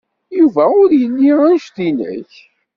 [0.37, 2.31] Yuba ur yelli anect-nnek.